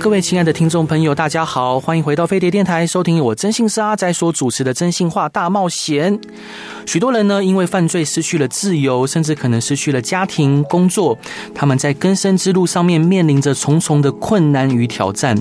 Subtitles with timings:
[0.00, 6.16] 各位亲爱的听众朋友，大家好，欢迎回到飞碟电台，收听我真心是阿宅所主持的《真心话大冒险》。
[6.88, 11.18] 许多人呢，因为犯罪失去了自由，甚至可能失去了家庭、工作。
[11.54, 15.36] 他们在更生之路上面面临着重重的困难与挑战。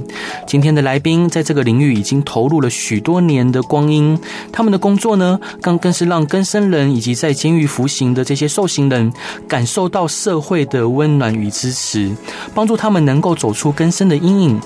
[0.46, 4.20] 今天的来宾在这个领域已经投入了许多年的光阴。
[4.52, 9.14] 他们的工作呢，更更是让更生人以及在监狱服刑的这些受刑人
[9.48, 12.14] 感受到社会的温暖与支持，
[12.54, 14.60] 帮助他们能够走出更生的阴影。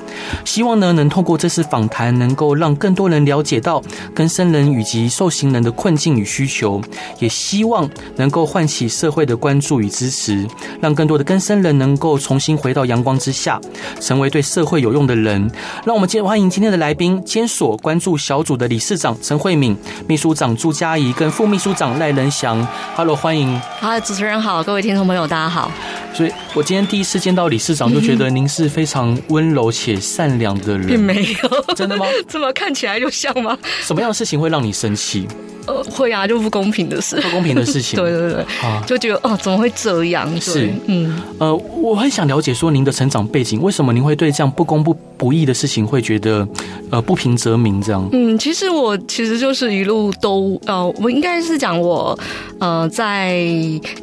[0.44, 3.84] 希望呢，能透过这次访谈，能够让更多人了解到
[4.16, 6.70] 更生人以及受刑人的困境与需求。
[7.20, 10.47] 也希望能够唤起社会的关注与支持，
[10.80, 13.59] 让更多的更生人能够重新回到阳光之下，
[14.00, 15.49] 成为对社会有用的人。
[15.86, 19.75] 让我们接欢迎今天的来宾，监所关注小组的理事长陈慧敏、
[20.08, 22.66] 秘书长朱佳怡跟副秘书长赖仁祥。
[22.95, 23.59] Hello，欢迎。
[23.80, 25.72] 好，主持人好，各位听众朋友，大家好。
[26.14, 30.88] 所以我今天第一次见到理事长，就觉得您是非常温柔且善良的人。
[30.88, 32.05] 并没有，真的吗？
[32.27, 33.58] 这么看起来就像吗？
[33.81, 35.27] 什么样的事情会让你生气？
[35.72, 40.30] 呃，会啊，就不公平的事，不公平的事情， 对对对，啊，就觉得哦，怎么会这样？
[40.41, 46.45] 是，嗯，呃，我很想了解说您的成长背景，为什么您会对这样不公不不义的事情会觉得
[46.89, 48.08] 呃不平则鸣这样？
[48.11, 52.17] 嗯，其实我其实就是一路都呃，我应该是讲我
[52.59, 53.45] 呃在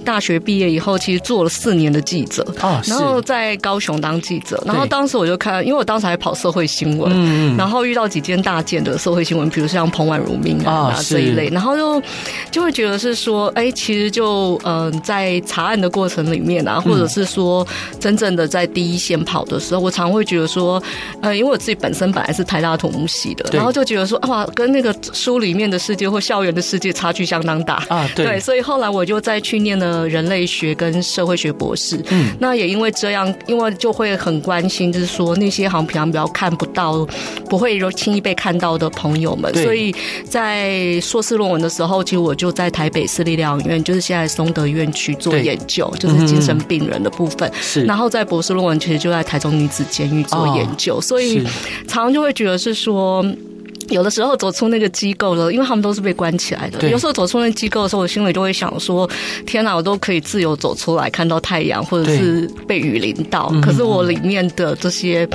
[0.04, 11.48] 大学毕业以后，其实做了四年的记者啊，然后在高雄当记者，然后当时我就看，因为我当时还跑社会新闻，嗯，然后遇到几件大件的社会新闻，比如像彭婉如命案啊这一类。
[11.58, 12.00] 然后就
[12.52, 17.66] 就会觉得是说，哎，其实就嗯、呃，在查案的过程里面啊，或者是说
[17.98, 20.80] 真正的在第一线跑的时候，我常会觉得说，
[21.20, 27.82] 呃，因为我自己本身本来是台大土木系的，然后就觉得说，哇，跟那个书里面的世界或校园的世界差距相当大。
[27.88, 37.04] 啊，对，对，所以后来我就再去念了人类学跟社会学博士，嗯，那也因为这样，因为就会很关心，就是说那些好像平常比较看不到、
[37.48, 39.92] 不会轻易被看到的朋友们，所以
[40.28, 41.37] 在硕士。
[41.38, 47.50] 论文的时候，其实我就在台北市立疗养院，就是现在松德院区做研究，就是精神病人的部分。
[47.62, 51.42] 是，然后在博士论文其实就在台中女子监狱做研究，哦、所以
[51.86, 53.24] 常常就会觉得是说，
[53.88, 56.90] 有的时候走出那个机构了，因为他们都是被关起来的。
[56.90, 59.08] 有时候走出那机构的时候，我心里就会想说：
[59.46, 63.48] 天哪，我都可以自由走出来，看到太阳，或者是被雨淋到。
[63.62, 65.26] 可是我里面的这些。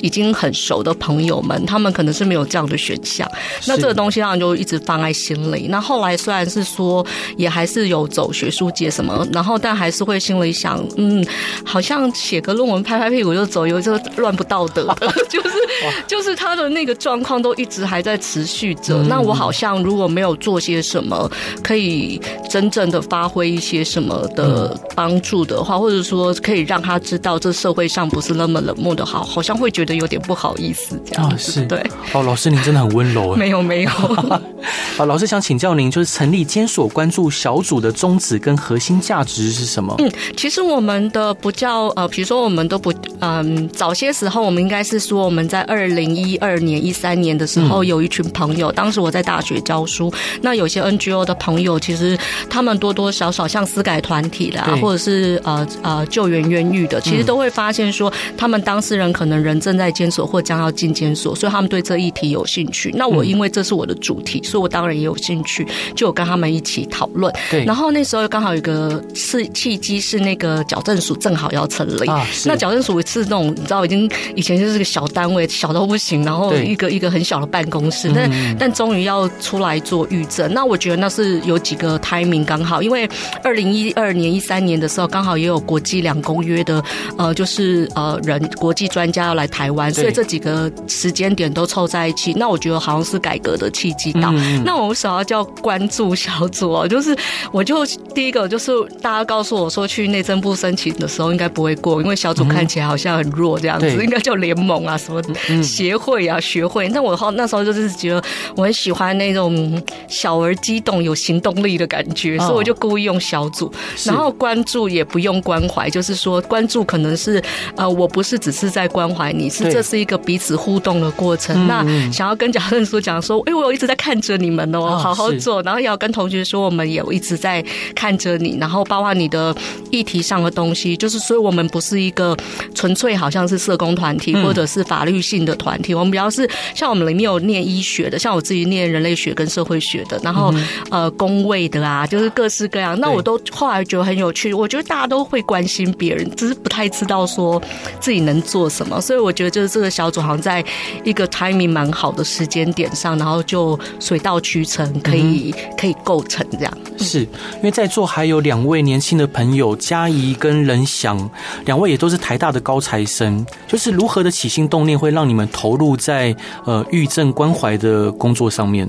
[0.00, 3.30] 已经很熟的朋友们，他们可能是没有这样的选项。
[3.66, 5.66] 那这个东西当然就一直放在心里。
[5.68, 7.04] 那后来虽然是说，
[7.36, 11.24] 也还是有走学术界什么，然后但还是会心里想，嗯，
[11.64, 15.50] 好像写个论文拍拍屁股就走，有这乱不道德的， 就是
[16.06, 19.02] 就是他的那个状况都一直还在持续着。
[19.04, 21.30] 那我好像如果没有做些什么，
[21.62, 22.20] 可以
[22.50, 29.85] 真正的发挥一些什么的帮助的话，或者说可以让他知道这社会上不是那么冷漠的好，好像会觉得。
[29.86, 31.78] 觉得有点不好意思，这样子、哦、是对。
[32.12, 33.34] 哦，老师您真的很温柔。
[33.38, 33.90] 没有没有。
[34.98, 39.94] 啊，老师想请教您，就是成立监所关注小组的宗旨跟核心价值是什么？
[39.98, 52.18] 嗯，其实我们的不叫呃，比如说我们都不嗯，早些时候我们应该是说我们在二零一二年、一三年的时候有一群朋友，嗯、当时我在大学教书，那有些 NGO 的朋友，其实
[52.50, 59.76] 他们多多少少像私改团体啦，或者是呃呃救援冤狱的，其实都会发现说，他们当事人可能人正。
[59.76, 62.90] 在监所或将要进监所，所以他们对这议题有兴趣。
[62.94, 67.30] 那我因为这是我的主题，所以我当然也有兴趣，就有跟他们一起讨论。
[67.50, 72.08] 对，然后那时候刚好有个是契机，是那个矫正署正好要成立。
[72.08, 78.10] 啊，那矫正署是那种你知道，已经以前就是个小单位，小到不行，然后一个一个很小的办公室。
[78.14, 83.06] 但但终于要出来做预证，那我觉得那是有几个 timing 刚好，因为
[83.44, 86.82] 二零一二年、一三年的时候，刚好也有国际两公约的
[87.18, 89.70] 呃，就是呃人国际专家要来台。
[89.70, 94.30] 湾，所以这几个时间点都凑在一起，那我觉得好像是改革的契机到。
[94.32, 96.88] 嗯、那我为什么要叫关注小组哦？
[96.88, 97.14] 就是
[97.52, 98.72] 我就第一个就是
[99.02, 105.20] 大家告诉我说，去内政部申请的时候应该不会过，因为小组看起来好像很弱这样子，嗯、应该叫联盟啊什么
[105.62, 106.88] 协会啊学会。
[106.88, 108.22] 那我好那时候就是觉得
[108.56, 113.72] 我很喜欢那种小而激动、有行动力的感觉，所以我就故意用小组。
[114.04, 117.42] 然后关注也不用关怀，就是说关注可能是
[117.76, 119.45] 呃，我不是只是在关怀你。
[119.46, 121.66] 你，是这是一个彼此互动的过程。
[121.66, 125.62] 那想要跟矫正署讲说，哎，我有一直在看着你们哦，好好做。
[125.62, 127.64] 然后也要跟同学说，我们也有一直在
[127.94, 128.56] 看着你。
[128.60, 129.54] 然后包括你的
[129.90, 132.36] 议题上的东西，就是所以我们不是一个
[132.74, 140.52] 纯粹好像是社工团体或者是法律性的团体，我们比较是像我们里面有念医学的，像我自己念人类学跟社会学的，然后
[140.90, 142.98] 呃工位的啊，就是各式各样。
[142.98, 147.60] 那我都后来觉得很有趣，我觉得大家都会关心别人，只是不太知道说
[148.00, 149.00] 自己能做什么。
[149.00, 150.64] 所以我觉得就是这个小组好像在
[151.04, 156.78] 一个 timing 蛮好的时间点上，然后就水到渠成，可以可以构成这样。
[156.98, 161.30] 是因为在座还有两位年轻的朋友佳怡跟任翔，
[161.66, 166.34] 两位也都是台大的高材生，就是如何的起心动念会让你们投入在
[166.64, 168.88] 呃郁症关怀的工作上面？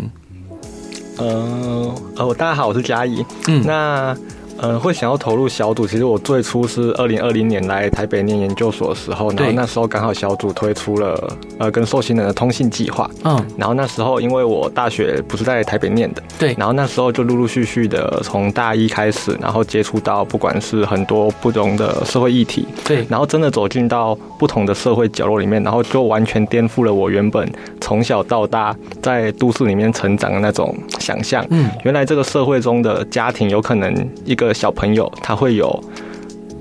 [1.18, 3.26] 呃呃，大家好，我是佳怡。
[3.48, 4.16] 嗯，那。
[4.60, 27.48] 呃，会想要投入小组，其实我最初是二零二零年来台北念研究所的时候，然后那时候刚好小组推出了呃跟受刑人的通信计划，嗯，然后那时候因为我大学不是在台北念的，对，然后那时候就陆陆续续的从大一开始，然后接触到不管是很多不同的社会议题，对，然后真的走进到不同的社会角落里面，然后就完全颠覆了我原本
[27.80, 33.94] 从小到大在都市里面成长的那种想象，嗯，原来这个社会中的家庭有可能
[34.26, 34.47] 一个。
[34.54, 35.84] 小朋友他会有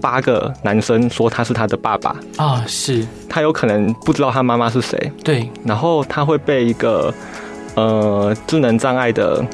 [0.00, 2.16] 八个男生说他是他的爸爸。
[2.36, 3.06] 啊，是。
[3.28, 7.12] 他有可能不知道他妈妈是谁，对，然后他会被一个
[7.74, 9.44] 呃智能障碍的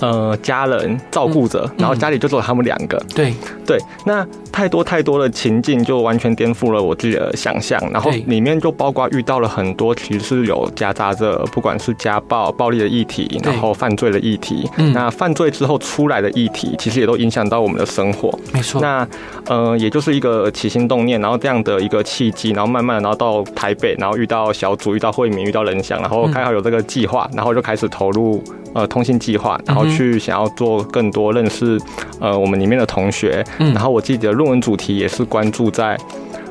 [0.00, 3.34] 呃家人照顾着，然后家里就只有他们两个，对
[3.66, 4.26] 对，那。
[4.52, 14.68] 太多太多的情境就完全颠覆了我自己的想象，然后里面就包括遇到了很多其实是有夹杂着不管是家暴、暴力的议题，然后犯罪的议题。
[14.92, 18.36] 那犯罪之后出来的议题，其实也都影响到我们的生活。
[18.52, 18.80] 没错。
[18.80, 19.06] 那
[19.46, 28.42] 呃，也就是一个起心动念，然后这样的一个契机，然后慢慢的，然后到台北，然后遇到小组，遇到慧敏，遇到仁翔，然后刚好有这个计划，然后就开始投入
[28.74, 31.78] 呃通信计划，然后去想要做更多认识
[32.18, 33.44] 呃我们里面的同学。
[33.58, 34.30] 然后我自己的。
[34.32, 35.98] 论文主题也是关注在。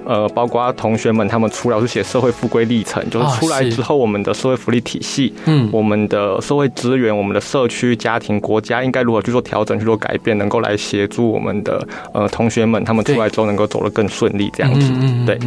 [0.09, 14.91] 呃，包括同学们他们出来是写社会复归历程，就是出来之后我们的社会福利体系，嗯，我们的社会资源，我们的社区、家庭、国家应该如何去做调整、去做改变，能够来协助我们的呃同学们，他们出来之后能够走得更顺利，这样子。
[14.99, 15.37] 嗯对。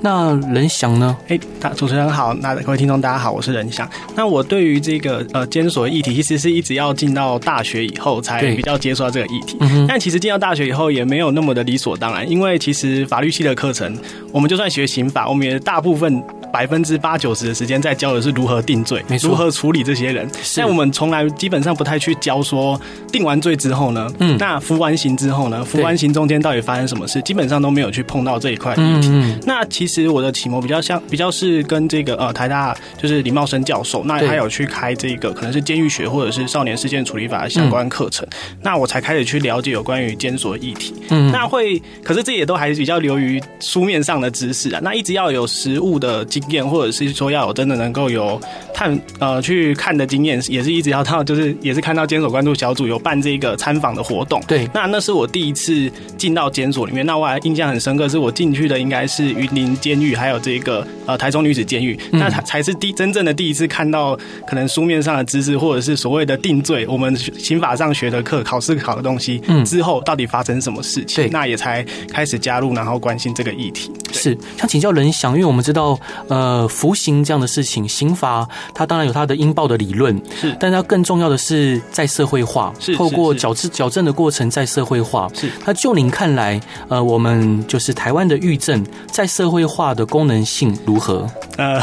[0.00, 1.16] 那任翔呢？
[1.28, 3.88] 哎，大主持人好，那各位听众大家好，我是任翔。
[4.16, 9.56] 那我对于这个呃监所的议题，其实是一直要进到大学以后才比较接触到这个议题。
[9.86, 13.96] 但其实进到大学以后也没有那么的理所当然，因为其实法律系的课程。
[14.32, 20.28] 我们就算学刑法，我们也大部分百分之八九十的时间在教的是如何定罪，如何处理这些人。
[20.56, 22.80] 但我们从来基本上不太去教说
[23.12, 29.10] 定完罪之后呢，嗯，那服完刑之后呢，服完刑中间到底发生什么事，基本上都没有去碰到这一块议题。
[29.46, 38.26] 那其实我的启蒙比较像，比较是跟这个呃台大就是李茂生教授，那他有去开这个可能是监狱学或者是少年事件处理法的相关课程，
[38.62, 40.94] 那我才开始去了解有关于监所的议题。
[41.10, 48.40] 嗯，那会，可是这也都还是比较流于书面上的知识啊，那一直要有实物的经验，或者是说要有真的能够有
[48.74, 54.42] 探呃去看的经验，也是一直要到，就是也是看到监所关注小组有办这个参访的活动。
[54.46, 64.16] 对，那那是我第一次进到监所里面，那我还印象很深刻，是我进去的应该是云林监狱，还有这个呃台中女子监狱，嗯、那才才是第真正的第一次看到
[64.46, 73.92] 可能书面上的知识，或者是所谓的定罪，我们刑法上学的课考试考的东西，嗯，之后到底发生什么事情，对，那也才开始加入，然后关心这个议题。
[74.12, 75.98] 是，想请教仁翔，因为我们知道，
[76.28, 85.50] 呃，服刑这样的事情，刑罚它当然有它的应报的理论，是，但它更重要的是在社会化，是，透过矫治矫正的过程在社会化，是。
[85.64, 91.26] 那就您看来，呃，我们就是台湾的狱政在社会化的功能性如何？
[91.56, 91.80] 呃，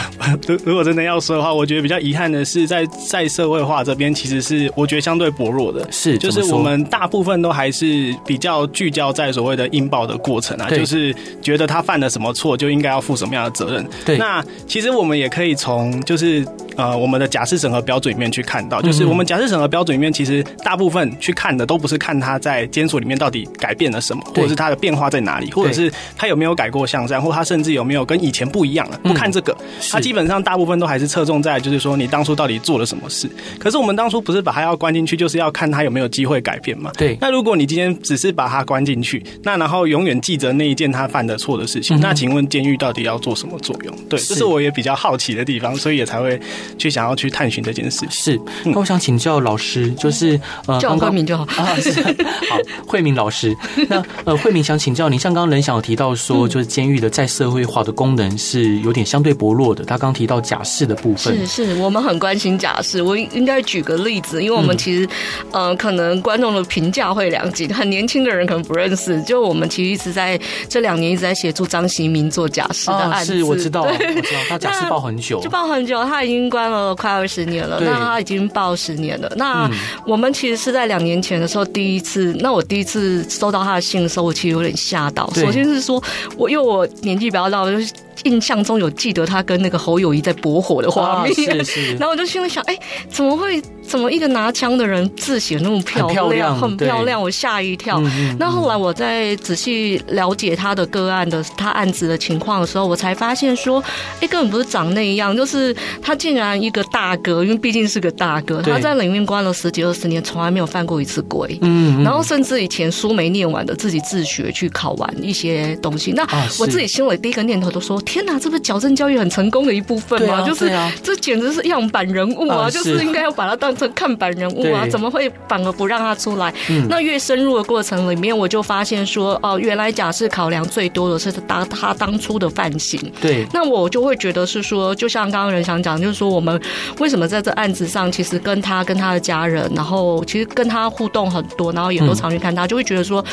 [0.47, 13.87] 如如果真的要说的话，我觉得比较遗憾的是在，在在社会化这边，其实是我觉得相对薄弱的，是，就是我们大部分都还是比较聚焦在所谓的应报的过程啊，就是觉得他犯了什么错就应该要负什么样的责任。
[14.05, 16.45] 对，那其实我们也可以从就是。
[16.77, 28.99] 呃，我们的假释审核标准里面去看到，就是我们假释审核标准里面，其实大部分去看的都不是看他在监所里面到底改变了什么，或者是他的变化在哪里，或者是他有没有改过向善，或他甚至有没有跟以前不一样了。
[29.03, 29.57] 不看这个，
[29.89, 33.27] 他基本上大部分都还是侧重在就是说你当初到底做了什么事。
[33.57, 36.91] 可是我们当初不是把他要关进去，就是要看他有没有机会改变嘛？
[36.97, 37.17] 对。
[37.19, 43.95] 那如果你今天只是把他关进去，那然后永远记着那一件他犯的错的事情，那请问监狱到底要做什么作用？
[44.07, 46.39] 对，这是我也比较好奇的地方，所以也才会
[46.77, 48.11] 去想要去探寻这件事情。
[48.11, 52.57] 是，那我想请教老师，就是呃，叫慧敏就好啊，是好，
[52.87, 53.55] 慧敏老师。
[53.89, 59.83] 那呃，慧敏想请教您，像刚刚仁祥有提到说，就是监狱的再社会化的功能是有点相对薄弱的。
[59.83, 63.01] 他刚提到假释的部分，是是，我们很关心假释。
[63.01, 65.07] 我应该举个例子，因为我们其实
[65.51, 69.21] 呃，可能观众的评价会两极，很年轻的人可能不认识。
[69.23, 77.79] 就我们其实一直在这两年一直在协助张锡民做假释的案子，是，我知道，我知道， 他假释报很久，就报很久，他已经关了快二十年了。
[77.81, 79.31] 那他已经报十年了。
[79.35, 79.69] 那
[80.05, 85.31] 我们其实是在两年前的时候第一次，那我第一次收到他的信的时候，我其实有点吓到。
[85.35, 86.03] 首先是说
[86.35, 87.93] 我因为我年纪比较大，就是。
[88.23, 91.95] 印象中有记得他跟那个侯友谊在驳火的画面，是是。
[91.97, 92.77] 然后我就心里想，哎，
[93.09, 93.61] 怎么会？
[93.87, 98.03] 怎么一个拿枪的人字写那么漂亮，很漂亮，很漂亮，我吓一跳。
[98.37, 103.81] 那后来我在仔细了解他的个案的他案子的情况的时候，我才发现说，
[104.19, 111.57] 哎，根本不是长那样，就是他竟然一个大哥，因为毕竟是个大哥，他在里面关了十几二十年，从来没有犯过一次规。
[111.61, 116.11] 嗯，然后甚至以前书没念完的，自己自学去考完一些东西。
[116.11, 116.27] 那
[116.59, 117.97] 我自己心里第一个念头都说。
[118.07, 120.35] 天哪，这不是矫正教育很成功的一部分吗？
[120.35, 122.63] 啊、就是、啊、这简直是样板人物啊！
[122.63, 124.87] 呃、就是应该要把它当成看板人物啊！
[124.89, 126.51] 怎么会反而不让他出来？
[126.69, 132.97] 嗯、那越深入的过程里面，我就发现说，哦，原来假释考量最多的是他他当初的犯行。
[133.19, 136.59] 对，那我就会觉得是说，就像刚刚人想讲，就是说我们
[136.99, 143.23] 为什么在这案子上，其实跟他跟他的家人，然后其实跟他互动很多，然后也都常去看他，嗯、就会觉得说，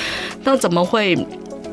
[0.42, 1.14] 那怎么会？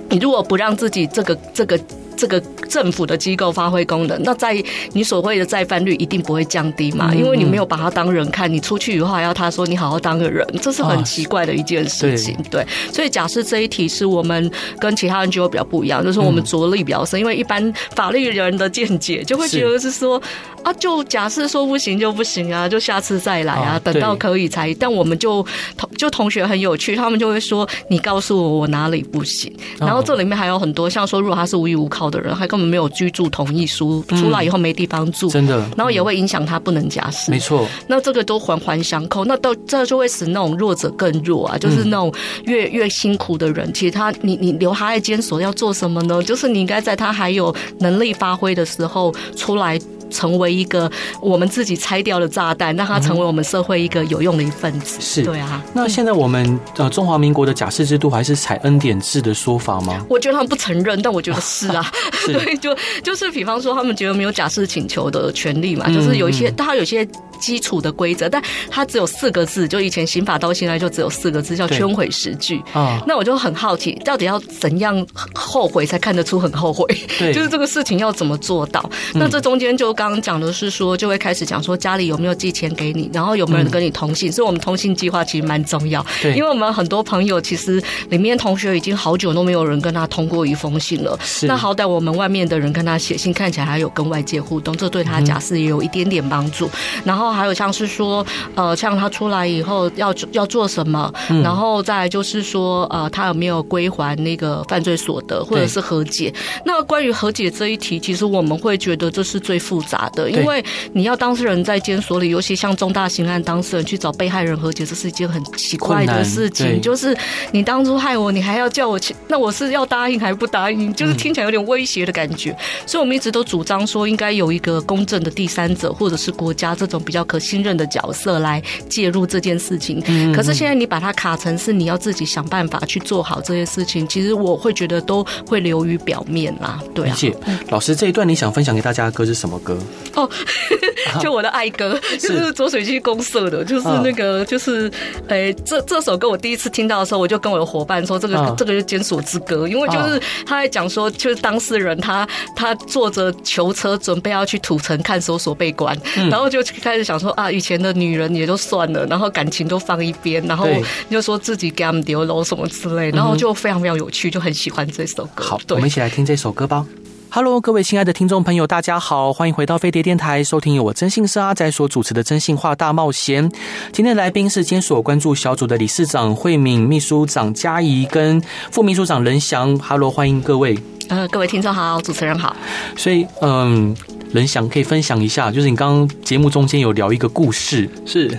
[0.09, 1.79] 你如果不让自己这个这个。
[2.21, 4.63] 这个政府的机构发挥功能，那在
[4.93, 7.11] 你所谓的再犯率一定不会降低嘛？
[7.15, 12.37] 因为你没有把他当人看，你出去以后还要他说你好好当个人，这是很奇怪的一件事情。
[12.51, 12.63] 对，
[12.93, 20.21] 所以假设这一题是我们跟其他人就比较不一样，就是我们着力比较深，因为一般法律人的见解就会觉得是说
[20.61, 24.71] 啊，就假设说不行就不行啊，就下次再来啊，等到可以才。
[24.75, 25.43] 但我们就
[25.75, 32.10] 同就同学很有趣，他们就会说你告诉我我哪里不行，然后这里面还有很多像说如果他是无依无靠。
[32.11, 37.65] 的人还根本没有居住同意书，出来以后没地方住，真的，然后也会影响他不能假释，没错。
[37.87, 42.13] 那这个都环环相扣，那到这就会使那种弱者更弱啊，就是那种
[42.43, 46.21] 越越辛苦的人，其实他你你留他在监所要做什么呢？
[46.21, 49.79] 就是你应该在他还有能力发挥的时候出来。
[50.11, 54.99] 成为一个我们自己拆掉的炸弹，让他成为我们社会一个有用的一份子。
[54.99, 55.63] 是，对啊。
[55.73, 60.05] 那现在我们呃中华民国的假释制度还是采恩典制的说法吗？
[60.09, 61.91] 我觉得他们不承认，但我觉得是啊。
[62.25, 67.07] 是 对，就就是比方说，他们觉得没有假释请求的权利嘛，就是有一些，他有些。
[67.41, 72.61] 基础的规则，但它只有四个字，就以前刑法到现在就只有四个字，叫圈毁时句。
[72.71, 76.85] 啊，那我就很好奇，到底要怎样后悔才看得出很后悔？
[77.17, 78.87] 对，就是这个事情要怎么做到？
[79.15, 84.31] 那这中间就刚刚讲的是说，就会开始讲说家里有没有寄钱给你，然后有没有人跟你通信。
[84.31, 91.17] 所以我们通信计划其实蛮重要，对，因为我们很多朋友其实里面同学已经好久都没有人跟他通过一封信了。
[91.23, 96.69] 是，那好歹我们外面的人跟他写信，看起来还有跟外界互动，这对他假释也有一点点帮助。
[97.03, 97.30] 然后。
[97.33, 106.33] 还有像是说，呃，像他出来以后要要做什么，嗯、然后再来就是说，呃，他有没有归还那个犯罪所得，或者是和解？
[106.65, 116.81] 那关于和解这一题，其实我们会觉得这是最复杂的，因为你要当事人在监所里，尤其像重大刑案当事人去找被害人和解，这是一件很奇怪的事情。
[116.81, 117.15] 就是
[117.51, 120.93] 你当初害我，你还要叫我去，那我是要答应还是不答应？
[120.93, 122.51] 就是听起来有点威胁的感觉。
[122.51, 127.20] 嗯、所以我们一直都主张说，应该有一个公正的第三者，或者是国家这种比较。
[127.23, 130.01] 可信任的角色来介入这件事情，
[130.33, 136.79] 可是现在你把它卡成是你要自己想办法去做好这些事情，其实我会觉得都会流于表面啦。
[136.93, 137.37] 对啊，谢谢
[137.69, 139.77] 老师，这一段你想分享给大家的歌是什么歌？
[140.15, 140.29] 哦，
[141.21, 144.91] 就我的爱歌，就是左水溪公社的，就是那个，就是
[145.27, 155.97] 诶，这这首歌我第一次听到的时候，我就跟我的伙伴说，这个这个是监所之歌，因为就是他在讲说，就是当事人他他坐着囚车准备要去土城看守所被关，
[156.29, 157.10] 然后就开始想。
[157.11, 160.65] 想说啊，以前的女人也就算了，然后感情都放一边，然后
[161.09, 165.43] 就说自己给他们丢楼什么之类，然后就非常非常有趣，就很喜欢这首歌。
[165.43, 166.85] 好，对我们一起来听这首歌吧。
[167.29, 173.49] Hello，各位亲爱的听众朋友，大家好，欢迎回到飞碟电台，收听由我征信社阿仔所主持的《真心话大冒险》。
[173.91, 178.41] 今天来宾是监所关注小组的理事长慧敏、秘书长嘉怡跟
[178.71, 179.77] 副秘书长任翔。
[179.79, 180.79] Hello，欢迎各位。
[181.09, 182.55] 呃，各位听众好，主持人好。
[182.95, 183.93] 所以，嗯。
[184.33, 188.31] 仁祥可以分享一下，就是你刚刚节目中间有聊一个故事，是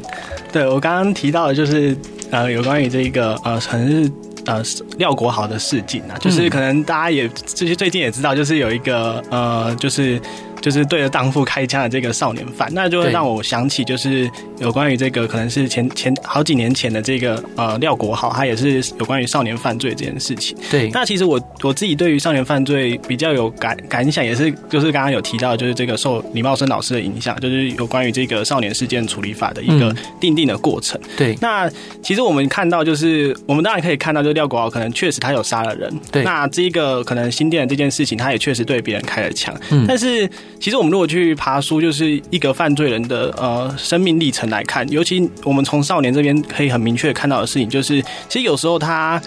[0.53, 1.97] 对我刚刚提到的，就是
[2.31, 4.11] 呃，有关于这个呃，可能是
[4.47, 4.63] 呃
[4.99, 10.21] 廖国豪的事情啊，就是可能大家也就是最近也知道，就是有一个呃，就是
[10.63, 20.57] 就是对着荡妇开枪的这个少年犯，那就会让我想起就是有关于这个可能是前前好几年前的这个呃廖国豪，他也是有关于少年犯罪这件事情。
[20.71, 31.01] 对，那其实我我自己对于少年犯罪比较有感感想，也是就是刚刚有提到，就是这个受李茂生老师的影响，就是有关于这个少年事件处理法的一个定定的过程。
[31.03, 31.69] 嗯、对，那
[32.01, 35.93] 其实我们看到就是我们当然可以看到，就是廖国豪可能确实他有杀了人。
[36.13, 39.53] 对，那这个可能新店的这件事情，他也确实对别人开了枪。
[39.71, 40.29] 嗯，但是
[40.63, 49.21] 其实我们如果去爬书，就是一个犯罪人的呃生命历程来看，尤其我们从少年这边可以很明确看到的事情，就是其实有时候他。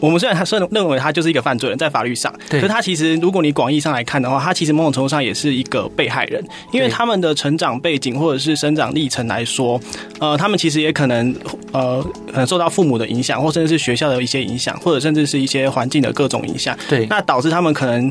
[0.00, 6.42] 我们虽然他认认为他就是一个犯罪人，在法律上，可是他其实如果你广义上来看的话，他其实某种程度上也是一个被害人，
[6.72, 9.78] 因为他们的成长背景或者是生长历程来说，
[10.18, 11.36] 呃，他们其实也可能
[11.72, 18.10] 呃，可能受到父母的影响，或甚至是学校的一些影响，或者甚至是一些环境的各种影响，对，那导致他们可能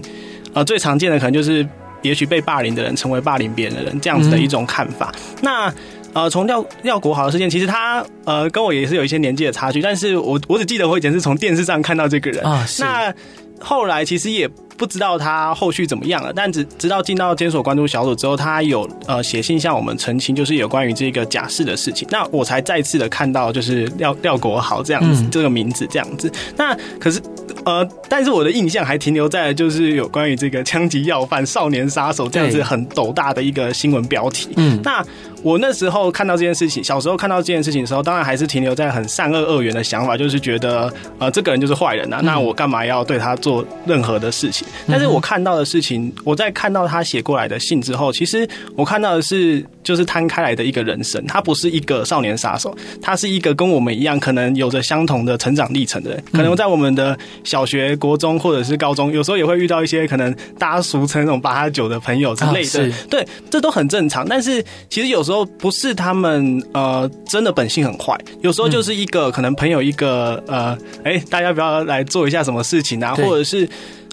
[0.54, 1.68] 呃最常见的可能就是
[2.02, 5.74] 也许被霸凌的人成为霸凌别人的人这样子的一种看法，嗯、那。
[6.12, 13.14] 呃，从廖廖国豪的事件，其实他呃跟我也是有一些年纪的差距，但是我我只记得我以前是从电视上看到这个人啊，那
[13.60, 14.50] 后来其实也
[14.80, 27.22] 不知道他后续怎么样了，但只直到进到监所关注小组之后，他有呃写信向我们澄清，就是有关于这个假释的事情，那我才再次的看到就是廖廖国豪这样子、嗯、这个名字这样子，那可是。
[27.66, 34.50] 呃，但是我的印象还停留在就是有关于这个枪击要犯、少年杀手这样子很斗大的一个新闻标题。
[34.56, 35.04] 嗯，那
[35.44, 44.66] 我那时候看到这件事情，小时候看到这件事情的时候，当然还是停留在很善恶二元的想法，就是觉得呃这个人就是坏人啊，那我干嘛要对他做任何的事情？
[44.88, 57.18] 但是我看到的事情，我在看到他写过来的信之后，其实我看到的是就是摊开来的一个人生，他不是一个少年杀手，他是一个跟我们一样可能有着相同的成长历程的人，可能在我们的。
[57.44, 64.28] 小学、国中或者是高中，有时候也会遇到一些可能大家俗称那种八加九的朋友之类的，对，这都很正常。
[64.28, 73.68] 但是其实有时候不是他们呃真的本性很坏，有时候就是一个可能朋友一个呃，哎，大家不要来做一下什么事情啊，或者是。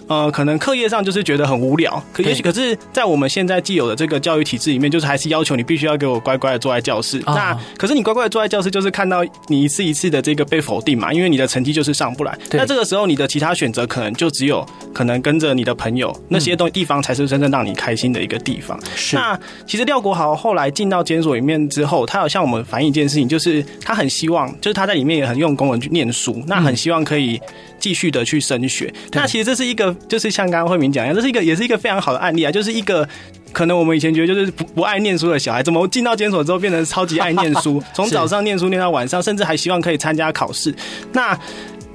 [0.07, 7.19] 呃，可能课业上就是觉得很无聊，可也许可是，在我们现在既有的这个教育体制里面，就是还是要求你必须要给我乖乖的坐在教室。
[7.25, 12.37] 哦、那可是你乖乖的坐在教室，就是看到你一次一次的这个被否定嘛，因为你的成绩就是上不来。
[12.51, 18.79] 那这个时候，你的其他选择可能就只有可能跟着你的朋友那些东地方才是真正让你开心的一个地方。
[18.95, 19.15] 是。
[19.17, 27.41] 那其实廖国豪后来进到监所里面之后，他有向我们反映一件事情，就是他很希望，就是他在里面也很用功的去念书，那很希望可以。
[27.79, 33.07] 继续的去升学，那其实这是一个，就是像刚刚慧敏讲一样，这是一个，也是一个非常好的案例啊，就是一个
[33.51, 40.73] 可能我们以前觉得就是不不爱念书的小孩，怎么进到监所之后变成超级爱念书， 从早上念书念到晚上，甚至还希望可以参加考试，
[41.11, 41.37] 那。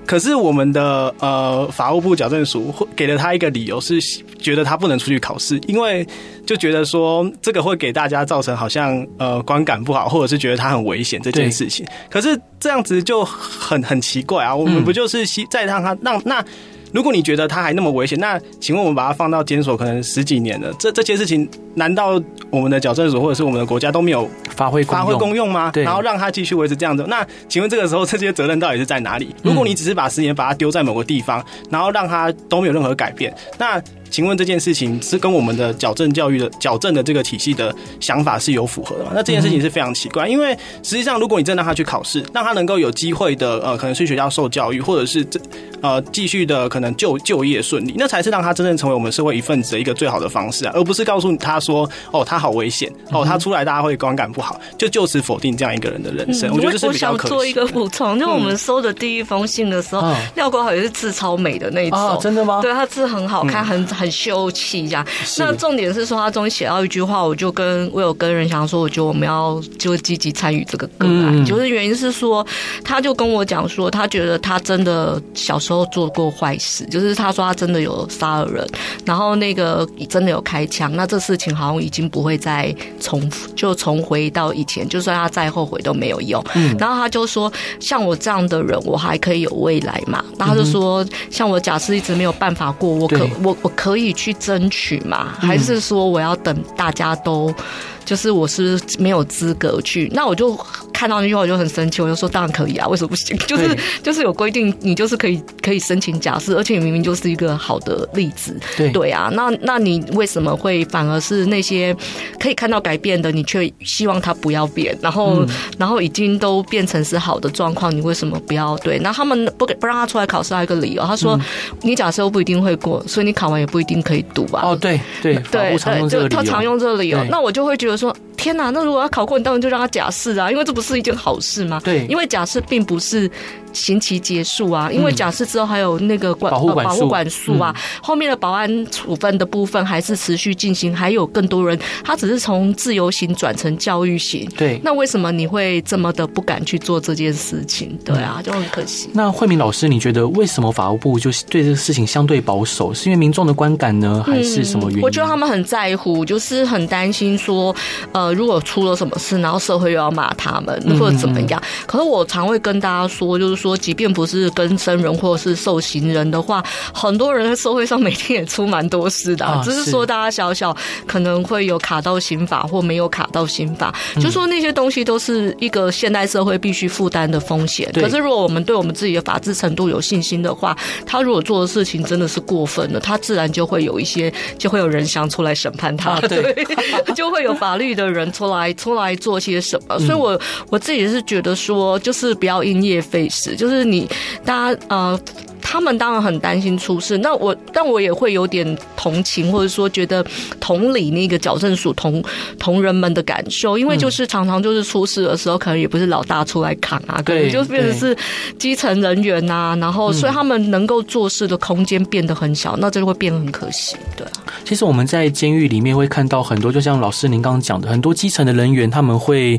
[0.04, 4.00] 可是我们的呃法务部矫正署会给了他一个理由，是
[4.36, 6.04] 觉得他不能出去考试，因为
[6.44, 11.86] 就觉得说这个会给大家造成好像呃观感不好，或者是觉得他很危险这件事情。
[12.10, 14.54] 可是这样子就很很奇怪啊！
[14.54, 16.44] 我们不就是希再让他让那。
[16.92, 25.70] 如果你觉得它还那么危险，那请问我们把它放到监所可能十几年了，这这些事情难道我们的矫正所或者是我们的国家都没有发挥发挥功用吗？
[25.72, 29.34] 对，然后让它继续维持这样子，那请问这个时候这些责任到底是在哪里？
[29.42, 33.82] 如果你只是把十年把它丢在某个地方，然后让它都没有任何改变，那。
[34.12, 39.12] 请问这件事情是跟我们的矫正教育的矫正的这个体系的想法是有符合的吗？
[39.14, 45.40] 那这件事情是非常奇怪，因为实际上如果你真的让他去考试，让他能够有机会的呃，可能去学校受教育，或者是这
[45.80, 56.50] 呃继续的可能就就业顺利，那才是让他真正成为我们社会一份子的一个最好的方式啊，而不是告诉他说哦他好危险哦他出来大家会观感不好，就就此否定这样一个人的人生。
[56.50, 57.34] 嗯、我觉得这是比较可惜。
[57.34, 62.60] 我想做一个补充，就我们收的第一封信的时候，嗯、廖国豪也是字超美的那一种，哦、真的吗？
[62.60, 64.88] 对，他字很好看，很很秀气。
[64.88, 65.06] 这样，
[65.38, 72.44] 那重点是说他终于写到一句话，我就跟我有跟人想说，我觉得我们要就积极参与这个个案，就是原因是说，
[72.84, 78.66] 他就跟我讲说，他觉得他真的小时候做过坏事，就是他说他真的有杀了人，
[79.04, 86.42] 然后那个真的有开枪，那这事情好像已经不会再重复就重回到以前，就算他再后悔都没有用。
[86.78, 90.24] 然后他就说，像我这样的人，我还可以有未来嘛？
[90.38, 94.62] 那他就说，像我假设一直没有办法过，我可我我可可以去争。
[94.70, 97.54] 取嘛，还是说我要等大家都，
[98.04, 100.10] 就是我是没有资格去？
[100.14, 100.58] 那我就。
[100.92, 103.36] 看到那句话我就很生气，我就说当然可以啊，为什么不行？
[103.48, 108.56] 就是就是有规定，你就是可以可以申请假释，而且你明明就是一个好的例子。
[108.76, 111.92] 对对啊，那那你为什么会反而是那些
[112.38, 114.96] 可以看到改变的，你却希望他不要变？
[115.02, 118.78] 然后、嗯、然后已经都变成是好的状况，你为什么不要？
[118.78, 121.42] 对，那他们不给不让他出来考试，还有一个理由，他说、嗯、
[121.82, 124.60] 你假设不一定会过，所以你考完也不一定可以读吧？
[124.62, 128.14] 哦，对对对对，就他常用这个理由，那我就会觉得说。
[128.34, 131.80] 天哪，那如果要考过，你当然就让他假释啊，因为这不是一件好事吗？
[131.84, 133.30] 对，因为假释并不是
[133.72, 144.48] 刑期结束啊，因为假释之后还有那个管、保护管束、保护管束啊，后面的保安处分的部分还是持续进行，还有更多人，他只是从自由行转成教育型。
[144.56, 147.98] 对，那为什么你会这么的不敢去做这件事情？
[148.04, 149.08] 对啊，就很可惜。
[149.12, 152.92] 那慧敏老师，你觉得为什么法务部就是对这个事情相对保守？
[152.92, 155.02] 是因为民众的观感呢，还是什么原因？
[155.02, 157.74] 我觉得他们很在乎，就是很担心说，
[158.12, 161.62] 呃，如果出了什么事，然后社会又要骂他们，或者怎么样。
[161.86, 177.88] 可是我常会跟大家说，就是说，即便不是跟生人或者是受刑人的话，很多人在社会上每天也出蛮多事的，只是说大家小小可能会有卡到刑法或没有卡到刑法，就说那些东西都是一个现代社会必须负担的风险。
[177.94, 186.66] 可是如果我们对我们自己的法治程度有信心的话，他如果做的事情真的是过分了，他自然就会有一些，就会有人想出来审判他， 对，
[187.14, 189.98] 就会有法律的人出来出来做些什么。
[190.00, 190.38] 所以我
[190.70, 194.08] 我自己是觉得说，就是不要因噎废食，就是你
[194.44, 195.18] 大家呃。
[195.64, 200.22] 他们当然很担心出事，那我但我也会有点同情，或者说觉得
[200.60, 202.22] 同理那个矫正署同
[202.58, 208.14] 同仁们的感受，因为就是常常就是出事的时候，可能也不是老大出来扛啊，可能就变成是
[208.58, 213.96] 基层人员呐，然后所以他们能够做事的空间变得很小，那这就会变得很可惜。
[214.16, 219.58] 对啊，其实我们在监狱里面会看到很多，就像老师您刚刚讲的，很多基层的人员他们会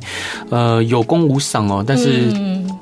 [0.51, 2.29] 呃有功无赏哦，但是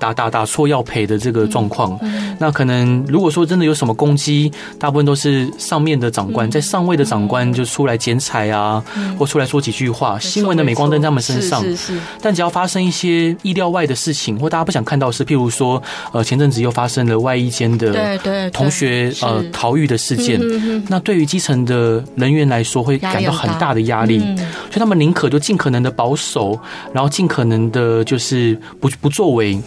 [0.02, 1.96] 打打打错要赔的这个状况，
[2.40, 3.06] 那可能。
[3.08, 8.84] 如果说真的有什么攻击，大部分都是上面的长官，在上位的长官就出来剪彩啊，
[9.20, 11.62] 或出来说几句话，新闻的镁光灯在他们身上。
[11.62, 12.00] 是是。
[12.20, 18.18] 但只要发生一些意料外的事情，或大家不想看到的事，譬如说，呃，前阵子又发生了外衣间的
[18.50, 20.42] 同学呃逃狱的事件，
[20.88, 26.60] 那对于基层的人员来说，会感到很大的压力，所以他们宁可就尽可能的保守，
[26.94, 29.60] 然后尽可能的就是不不作为，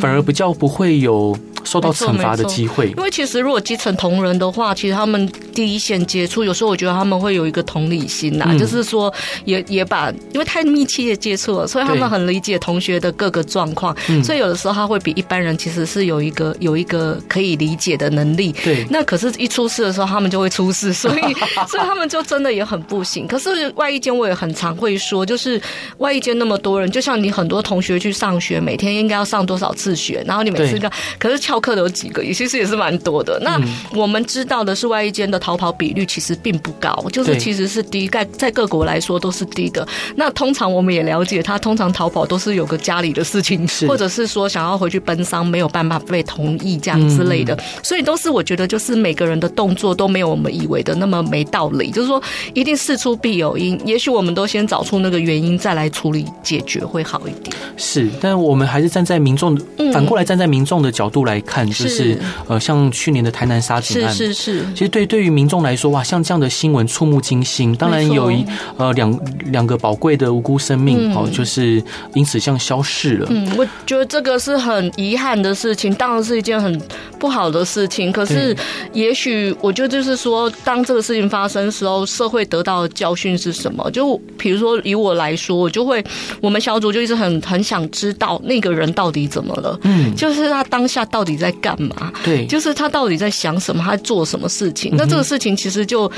[0.00, 1.36] 反而不叫不会有。
[1.64, 9.12] 受到惩罚的机会，因为其实如果基层同仁的话，其实他们第一线接触，有时候我觉得他们会有一个同理心呐，就是说
[9.44, 18.52] 也也把，因为太密切的接触了，所以他们很理解同学的各个状况，所以有的时候他会比一般人其实是有一个有一个可以理解的能力。
[18.64, 21.20] 对，那可是，一出事的时候，他们就会出事，所以
[21.68, 23.26] 所以他们就真的也很不行。
[23.26, 25.60] 可是外一间我也很常会说，就是
[25.98, 33.38] 外一间那么多人，就像你很多同学去上学，每天应该要上多少次学，然后你每次个，可是翘课的有几个，也其实也是蛮多的。
[33.42, 33.60] 那
[33.94, 39.86] 我们知道的是，外一间的逃跑比率其实并不高，就是其实是低，在在各国来说都是低的。
[40.16, 47.54] 那通常我们也了解，他通常逃跑都是有个家里的事情，或者是说想要回去奔丧，没有办法被同意这样之类的。
[47.82, 51.90] 所以都是我觉得，就是每个人的动作都没有我们以为的那么没道理。
[51.90, 52.22] 就是说，
[52.54, 57.54] 一定事出必有因，也许我们都先找出那个原因，再来处理解决会好一点。
[57.76, 59.54] 是，但我们还是站在民众，
[59.92, 61.66] 反过来站在民众的角度来看。
[61.66, 64.64] 就是呃，像去年的台南杀警案，是是是。
[64.72, 67.74] 其实对对于民众来说，哇，像这样的新闻触目惊心。
[67.76, 68.44] 当然有一
[68.76, 71.82] 呃两两个宝贵的无辜生命哦，就是
[72.14, 73.26] 因此像消逝了。
[73.30, 76.80] 嗯，我觉得这个是很遗憾的事情，当然是一件很
[77.18, 78.12] 不好的事情。
[78.12, 78.56] 可是
[78.92, 83.90] 也许我觉得就是说，当这个事情发生的时候，社会得到的教训是什么？
[83.90, 86.04] 就比如说以我来说，我就会
[86.40, 89.78] 我们小组就一直很很想知道那个人到底怎么了。
[89.82, 92.12] 嗯，就是他当下到底在干嘛？
[92.24, 93.82] 对，就是他到底在想什么？
[93.84, 94.94] 他在做什么事情？
[94.96, 96.10] 那这个事情其实就。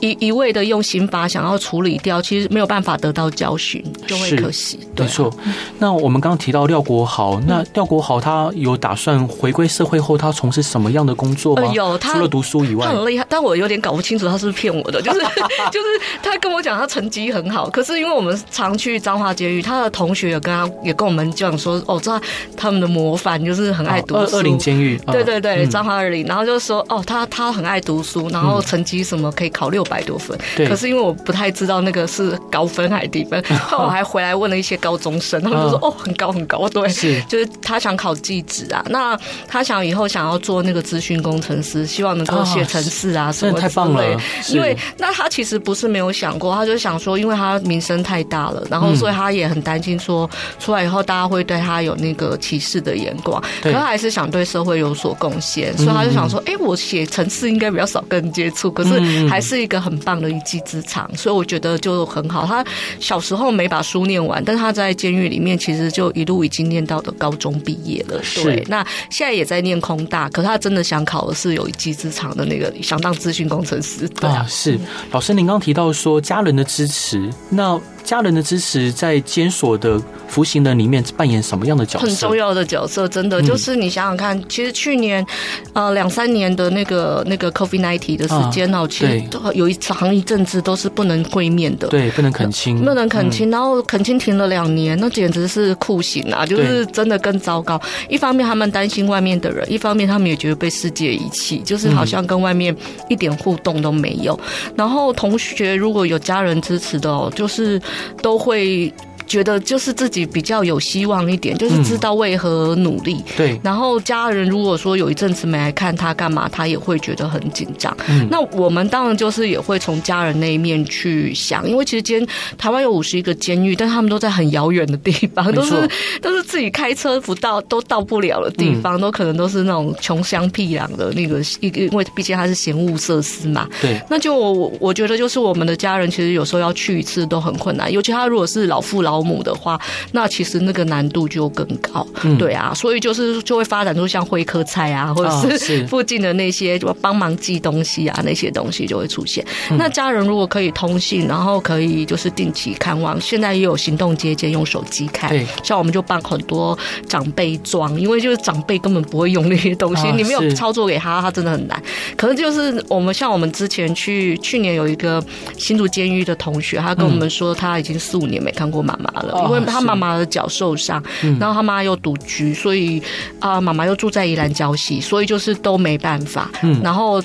[0.00, 4.78] 一一味的用刑法想要处理掉，其实没有办法得到教训，就会可惜。
[4.96, 5.32] 没错。
[5.78, 11.64] 那我们刚刚提到廖国豪，那廖国豪他有打算回归社会后，他从事什么样的工作吗？
[11.72, 15.00] 有，他除了读书以外，他很厉害，但我有点搞不清楚他是不是骗我的。
[15.00, 15.20] 就是
[15.72, 15.86] 就是
[16.22, 22.20] 他跟我讲他成绩很好，可是因为我们常去彰化监狱，他的同学有跟他也跟我们讲说，哦，知道
[22.54, 24.36] 他们的模范就是很爱读书。
[24.36, 29.85] 二零监狱，对对对，彰化二零，然后就说哦，他他很爱读书，然后成绩什么可以考六。
[29.88, 30.38] 百多分。
[30.56, 36.68] 可是因为我不太知道那个是高分还是低分， 后来我还回来问了一些高中生，他们就说哦，很高很高。
[36.68, 43.60] 对，是，就是他想考技职啊，那他想以后想要做那个资讯工程师，希望能够写程式啊什么的。
[43.60, 44.04] 太棒了。
[44.48, 62.46] 因为那他其实不是没有想过，他就想说，因为他名声太大了，然后所以他也很担心说出来以后大家会对他有那个歧视的眼光，可他还是想对社会有所贡献，所以他就想说，哎，我写程式应该比较少跟人接触，可是还是一个很棒的一技之长，所以我觉得就很好。
[62.46, 62.64] 他
[63.00, 68.20] 小时候没把书念完，但是他在监狱里面其实就一路已经念到的高中毕业了。
[68.34, 74.08] 对，那现在也在念空大，可是他真的想考的是有一技之长的那个，想当资讯工程师。
[74.08, 74.78] 对啊，是
[75.10, 77.80] 老师，您刚提到说家人的支持，那。
[78.06, 82.06] 家人的支持在监所的服刑人里面扮演什么样的角色？
[82.06, 85.26] 很重要的角色，真的就是你想想看，其实去年
[85.72, 96.46] 呃两三年的那个那个 COVID-19 的时间哦，其实都有一长一阵子都是不能会面的，对，不能恳亲，不能恳亲，然后恳亲停了两年，那简直是酷刑啊！
[96.46, 97.80] 就是真的更糟糕。
[98.08, 102.74] 一方面他们担心外面的人，一方面他们也觉得被世界遗弃，就是好像跟外面
[103.08, 104.38] 一点互动都没有。
[104.76, 107.82] 然后同学如果有家人支持的哦，就是。
[108.22, 108.92] 都会。
[109.26, 113.22] 觉得就是自己比较有希望一点，就是知道为何努力。
[113.36, 113.60] 对。
[113.62, 117.94] 然后家人如果说有一阵子没来看他干嘛，他也会觉得很紧张。
[118.08, 118.28] 嗯。
[118.30, 125.74] 那我们当然就是也会从家人那一面去想，因为其实今天台湾有五十一个监狱，但他们都在很遥远的地方，都是
[126.22, 133.68] 都是自己开车不到都到不了的地方，都可能都是那种穷乡僻壤的那个一个，因为毕竟它是嫌恶设施嘛。
[133.82, 134.00] 对。
[134.08, 139.15] 那就我我觉得就是我们的家人其实有时候要去一次都很困难，尤其他如果是老父老。
[139.16, 139.80] 保姆的话，
[140.12, 149.42] 那其实那个难度就更高，嗯、对啊，所以就是就会发展出像会客菜啊，或者是 附近的那些就帮忙寄东西啊，那些东西就会出现。
[149.70, 155.30] 嗯、那家人如果可以通信，然后可以就是定期看望，现在也有行动接见，用手机看。
[155.30, 161.82] 对，像我们就帮很多长辈装，因为就是长辈根本不会用那些东西，哦、你没有操作给他，他真的很难。
[162.18, 165.24] 可能就是我们像我们之前去去年有一个
[165.56, 169.05] 新竹监狱的同学，他跟我们说他已经四五年没看过妈妈。
[169.14, 171.02] 了，因为他妈妈的脚受伤，
[171.40, 173.02] 然后他妈又独居，所以
[173.40, 176.50] 啊，妈妈又住在宜兰礁溪，所以就是都没办法。
[176.82, 177.22] 然后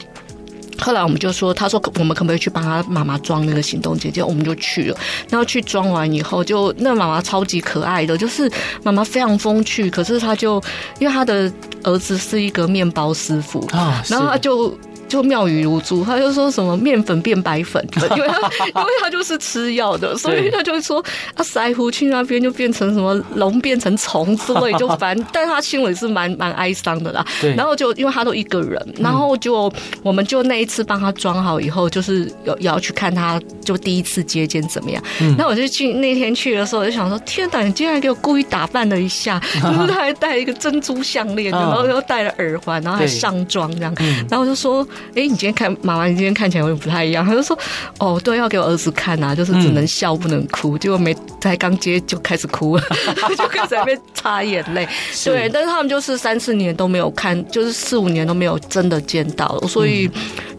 [0.80, 4.24] 后来我们就说，他说我们可不可以去帮他妈妈装那个行动姐姐？
[4.24, 4.98] 我们就去了。
[5.30, 8.52] 然后去装完以后，就那妈妈超级可爱的，就是
[8.84, 10.62] 妈妈非常风趣，可是她就
[11.00, 11.52] 因为她的
[11.84, 14.78] 儿子是一个面包师傅啊，然后他就。
[15.12, 21.04] 就妙语如珠，他就说什么面粉变白粉， 因为他因为他就是吃药的，所以他就说
[21.36, 27.26] 啊，腮胡去那边就变成什么龙变成虫之类，就反正， 但他心里是蛮蛮哀伤的啦。
[27.58, 29.70] 然后就因为他都一个人，然后就
[30.02, 35.04] 我们就那一次帮他装好以后，就是有也要去看他，就第一次接见怎么样。
[35.20, 43.94] 嗯，那我就去那天去的时候，我就想说，天哪，你竟然给我故意打扮了一下， 就是他还戴了一个珍珠项链，然后又戴了耳环，然后还上妆这样，
[44.30, 44.88] 然后我就说。
[45.16, 47.26] 哎，你今天看妈妈，你今天看起来有点不太一样。
[47.26, 47.58] 他就说
[48.00, 50.78] ：“哦，对，要给我儿子看啊，就是只能笑不能哭。
[50.78, 52.84] 嗯”结果没才刚接就开始哭了，
[53.38, 54.88] 就开始在那边擦眼泪。
[55.26, 60.10] 对，但是他们就是三四年都没有看，就是四五年都没有真的见到，所以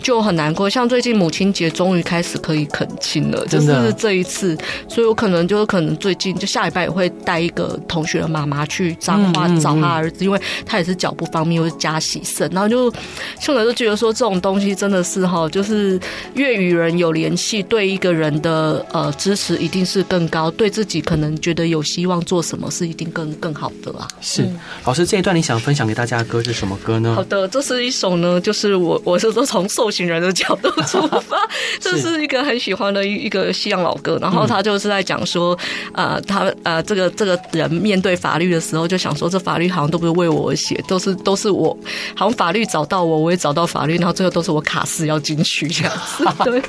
[0.02, 0.68] 就很难过。
[0.68, 4.54] 像最近母亲节终于开始可以恳亲了，就是这一次，
[4.86, 12.92] 所以我可能就是可能最近就下礼拜也会带一个同学的妈妈去彰化找他儿子，因为他也是脚不方便，又是加喜肾，然后就
[13.40, 14.31] 现在就觉得说这种。
[14.40, 15.98] 东西真的是哈，就是
[16.34, 24.08] 越与人有联系，对一个人的呃支持一定是更高，对自己可能觉得有希望做什么是一定更更好的啊。
[24.20, 24.48] 是
[24.84, 27.14] 老师这一段你想分享给大家的歌是什么歌呢？
[27.14, 31.36] 好的，这是一首呢，就是我我是说从受刑人的角度出发，
[31.80, 35.56] 这是一个很喜欢的一一个西洋老歌，然后他就是在讲说，
[35.92, 41.76] 呃，他呃这个这个人面对法律的时候，就想说这法律好像都不是为我而写，都是都是我，
[42.14, 44.32] 好像法律找到我，我也找到法律，然后最后。
[44.32, 46.62] 都是我卡司要进去这样子， 对。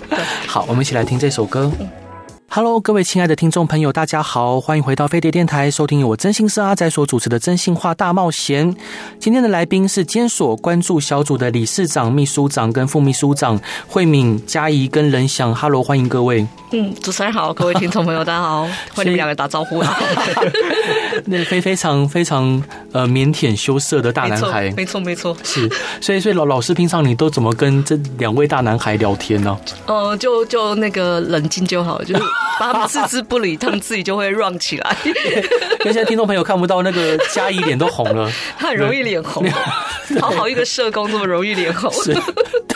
[0.46, 1.72] 好，我们一起来听这首歌。
[2.56, 8.72] Hello，各位亲爱的听众朋友，大家好，欢迎回到飞碟电台，收听由我真心社阿仔所主持的《真心话大冒险》。
[9.18, 15.52] 今天的来宾是监所关注小组的理事长、秘书长跟副秘书长慧敏、佳怡跟仁翔。
[15.56, 16.48] Hello，欢迎各位。
[16.74, 19.98] 嗯，主持人好，各位听众朋友，大家好，欢迎你们两个打招呼啊。
[21.26, 22.62] 那非非常非常
[22.92, 25.68] 呃腼腆羞涩的大男孩，没错没错，是。
[26.00, 29.58] 所以所以老老师平常你都怎么跟这两位大男孩聊天呢？
[29.88, 32.24] 呃，就就那个冷静就好，就是。
[32.60, 34.98] 把他们置之不理，他们自己就会 run 起来。
[35.06, 39.46] 因为现在听众朋友看不到那个嘉怡脸都红了， 他很容易脸红，
[40.20, 41.92] 好好一个社工这么容易脸红。
[41.92, 42.14] 是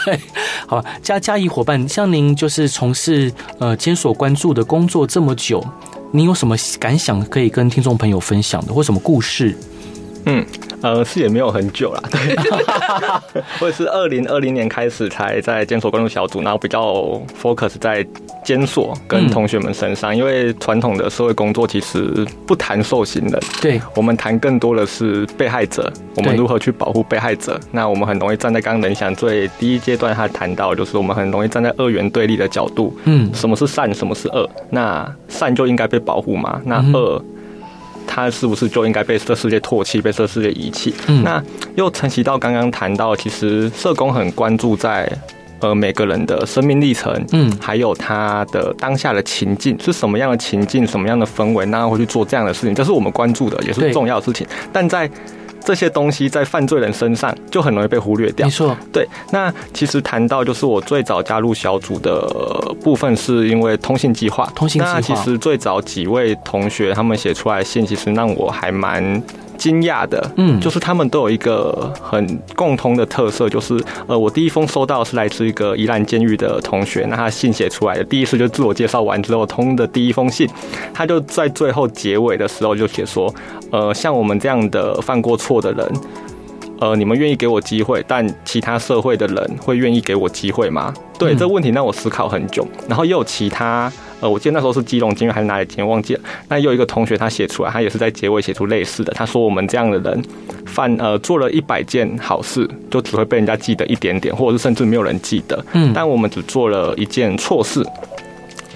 [0.06, 0.20] 对，
[0.68, 5.64] 好吧，嘉嘉义伙伴，像您就是从事呃监所关注的工作这么久，
[6.12, 9.56] 您有什么感想可以跟听众朋友分享的，或什么故事？
[10.28, 10.46] 嗯。
[10.84, 12.36] 呃，是也没有很久啦，对，
[13.60, 18.06] 我也是二零二零年开始才在监所关注小组，然后比较 focus 在
[18.46, 27.60] 监所跟同学们身上，嗯、因为传统的社会工作其实不谈受刑人，对，我们谈更多的是被害者，我们如何去保护被害者。
[27.72, 34.48] 那我们很容易站在刚刚人想最第一阶段，他谈到就是我们很容易站在二元对立的角度，嗯，什么是善，什么是恶？
[34.70, 36.62] 那善就应该被保护吗？
[36.64, 37.20] 那恶？
[37.26, 37.34] 嗯
[38.08, 40.94] 他是不是就应该被这世界唾弃，被这世界遗弃？
[41.08, 41.44] 嗯，那
[41.76, 45.12] 又承袭到刚刚谈到，其实社工很关注在
[45.60, 54.48] 呃每个人的生命历程，嗯，还有他的当下的情境是什么样的情境，什么样的氛围，那会去做这样的事情，这是我们关注的，也是重要的事情。
[54.72, 55.10] 但在
[55.64, 58.48] 这些东西在犯罪人身上就很容易被忽略掉。
[58.48, 59.08] 没错，对。
[59.32, 62.22] 那其实谈到就是我最早加入小组的
[62.82, 64.50] 部分，是因为通信计划。
[64.56, 64.94] 通信计划。
[64.94, 69.22] 那其实最早几位同学他们写出来信，其实让我还蛮。
[69.58, 80.48] 惊讶的，嗯，就是他们都有一个很共通的特色，就是呃，我第一封收到是来自一个宜兰监狱的同学，那他信写出来的第一次就自我介绍完之后通的第一封信，
[80.94, 83.34] 他就在最后结尾的时候就写说，
[83.72, 85.92] 呃，像我们这样的犯过错的人，
[86.80, 90.94] 呃，你们愿意给我机会，但其他社会的人会愿意给我机会吗？
[91.18, 93.92] 对，这个问题让我思考很久，然后也有其他。
[94.20, 96.22] 呃，我记得那时候是基隆金还是哪里金忘记了。
[96.48, 99.14] 那有一个同学他写出来，他也是在结尾写出类似的。
[99.14, 100.24] 他说我们这样的人
[100.66, 105.64] 犯呃做了一百件好事，就只会被人家记得一点点，或者是甚至没有人记得。
[105.74, 107.86] 嗯，但我们只做了一件错事。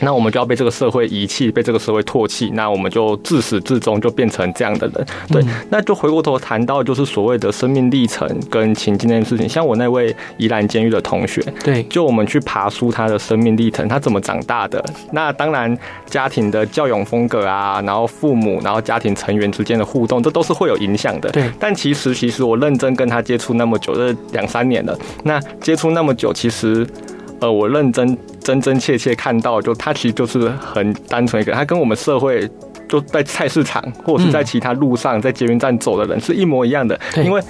[0.01, 5.05] 那我们就要被这个社会遗弃，被这个社会唾弃，那我们就自始至终就变成这样的人。
[5.29, 9.47] 对，那就回过头谈到就是所谓的生命历程跟情境那件事情。
[9.47, 14.83] 像我那位宜兰监狱的同学，对，就我们去爬书他的生命历程，他怎么长大的？
[15.11, 21.29] 那当然家庭的教养风格啊，然后父母，然后家庭成员之间的互动，这都是会有影响的。
[21.29, 24.97] 对，但其实其实我认真跟他接触那么久，这两三年了。
[25.23, 26.87] 那接触那么久，其实。
[27.41, 32.49] 呃，我认真真真切切看到，就他其实就是很单纯一个，他跟我们社会
[32.88, 36.97] 就在菜市场或者是在其他路上，在捷运站走的人是一模一样的。
[37.17, 37.41] 因为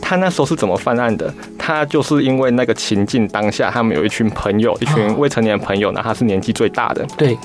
[0.00, 1.32] 他那时候是怎么犯案的？
[1.58, 7.04] 他就是因为那个情境当下，他们有一群朋友，一群未成年朋友，那他是年纪最大的。
[7.18, 7.36] 对。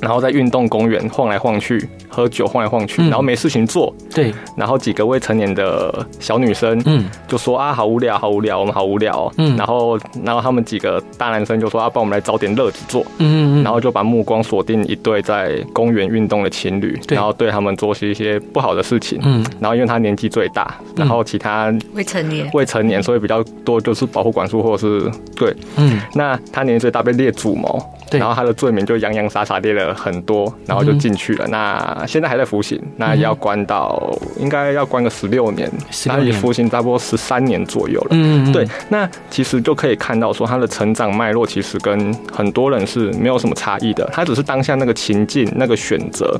[0.00, 3.94] 然后在运动公园晃来晃去，喝酒晃来晃去，然后没事情做。
[4.14, 4.32] 对。
[4.56, 9.32] 然后几个未成年的小女生，嗯，就说啊，好无聊，好无聊，我们好无聊。
[9.38, 9.56] 嗯。
[9.56, 13.02] 然后，然后他们几个大男生就说啊，帮我们来找点乐子做。
[13.18, 13.64] 嗯嗯。
[13.64, 19.18] 然后就把目光锁定一对在公园运动的情侣，然后对他们做些一些不好的事情。
[19.22, 19.44] 嗯。
[19.60, 25.54] 然后因为他年纪最大，然后其他未成年，未成年，所以比较多就是保护管束或者是对。
[25.76, 26.00] 嗯。
[26.14, 27.82] 那他年纪最大，被列主谋。
[28.08, 31.46] 对，然后他的罪名就洋洋洒洒列了很多，然后就进去了。
[31.46, 35.70] 嗯、那现在还在服刑，那要关到、嗯、应该要关个十六年，
[36.04, 38.08] 那也服刑差不多十三年左右了。
[38.10, 38.66] 嗯，对。
[38.88, 46.38] 那其实就可以看到说他的成长脉络其实跟很多人是没有什么差异的，他只是当下那个情境那个选择，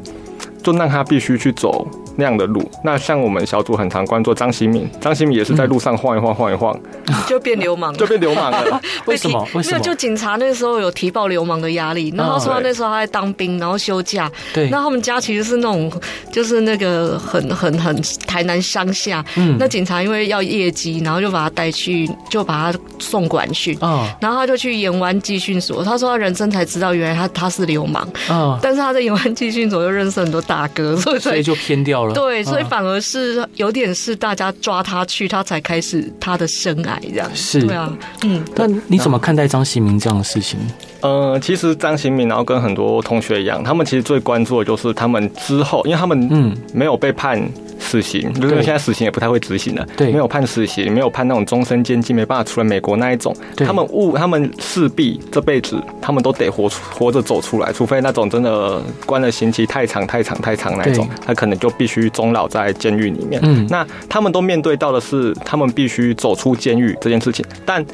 [0.63, 1.87] 就让他必须去走。
[2.17, 6.79] 那样的路，那像我们小组很常关注张新敏，张新敏也是在路上晃一晃，晃一晃，
[7.29, 8.81] 就变流氓了，就变流氓了。
[9.07, 9.47] 为什么？
[9.55, 9.81] 为什么？
[9.81, 14.31] 就警察那时候有提报流氓的压力，然后说那时候他在当兵，然后休假。
[14.53, 14.69] 对。
[14.71, 15.91] 那他们家其实是那种，
[16.33, 17.95] 就是那个很很很
[18.27, 19.25] 台南乡下。
[19.37, 19.57] 嗯。
[19.59, 23.77] 那警察因为要业绩，然后就把他带去，就把他送管训。
[23.81, 24.09] 哦。
[24.21, 28.09] 然后他就去盐湾集训所，他说他人生才知道原来他他是流氓。
[28.29, 28.59] 哦。
[28.63, 32.06] 但是他在盐湾集训所又认识很多大哥，所以所以就偏掉了。
[32.13, 37.31] 对，所以反而是有点是大家抓他去，他才开始他的生涯这样。
[37.35, 37.93] 是，对啊，
[38.25, 38.45] 嗯。
[38.55, 40.59] 那你怎么看待张新民这样的事情？
[41.01, 47.41] 呃，其实张新民，然后跟很多同学一样，他们其实最关注的就是他们之后，因为他们嗯没有被判
[47.79, 63.41] 死刑，就是现在死刑也不太会执行了，对，没有判死刑，没有判那种终身监禁，没办法出来美国那一种，他们误，他们势必这辈子他们都得活出活着走出来，除非那种真的关了刑期太长太长太长那一种，他可能就必须终老在监狱里面。
[63.45, 67.85] 嗯，那他们都面对到的是他们必须走出监狱这件事情，但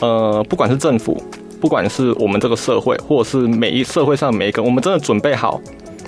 [0.00, 1.22] 呃，不管是政府。
[1.60, 5.60] 不管是我们这个社会，或者是每一社会上每一个，我们真的准备好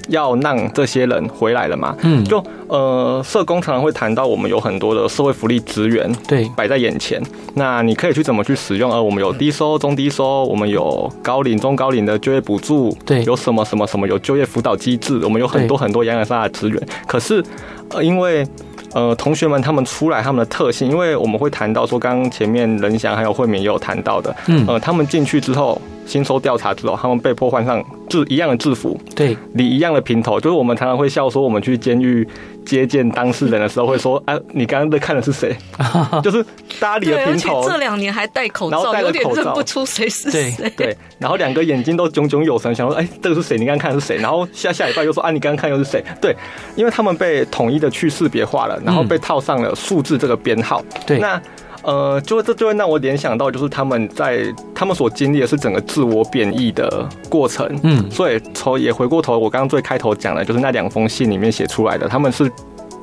[0.08, 1.96] 要让这些人回来了嘛？
[2.02, 7.22] 嗯，就呃，社工常常会谈到，我们有很多的社会福利资源，对，摆在眼前。
[7.54, 8.92] 那你可以去怎么去使用？
[8.92, 16.88] 而我们有低收、中低收，我们有高龄、中高龄的就业补助，对，有什么什么什么，有就业辅导机制，我们有很多很多洋洋洒洒的资源。
[17.06, 17.44] 可是，
[17.90, 18.46] 呃，因为
[18.94, 32.26] 呃，同学们他们出来他们的特性，因为我们会谈到说，刚刚前面任翔还有慧敏也有谈到的，嗯，呃，他们进去之后，新收调查之后，他们被迫换上制一样的制服，对，理一样的平头，就是我们常常会笑说，我们去监狱
[32.64, 35.56] 接见当事人的时候，会说，哎、 啊，你刚刚在看的是谁？
[36.22, 36.42] 就是
[36.80, 43.56] 大家理的平头，这两年还戴口罩，然后戴口罩，认不出谁是谁，对，对，然后两个眼睛都炯炯有神，想说，哎，这个是谁？
[43.58, 44.16] 你刚刚看的是谁？
[44.16, 46.04] 然后下下礼拜又说，啊，你刚刚看又是谁？
[46.20, 46.34] 对，
[46.76, 51.40] 因为他们被统一的去识别化了，然后被套上了数字这个编号，对，那。
[51.82, 57.68] 呃，就这就会让我联想到，就是他们在他们所经历的是整个自我贬义的过程。
[57.82, 62.50] 嗯，所以从也回过头，我刚刚最开头讲的，就是那两封信里面写出来的，他们是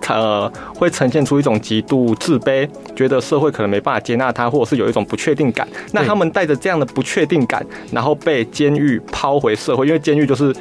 [0.08, 5.68] 呃会呈现出一种极度自卑，觉得社会可能没办法接纳他，或者是有一种不确定感。
[5.92, 10.56] 那他们带着这样的不确定感，然后被监狱抛回社会，因为监狱就是